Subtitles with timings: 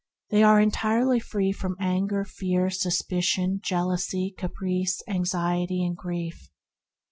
[0.31, 6.49] They are entirely free from anger, fear, suspicion, jealousy, caprice, anxiety, and grief.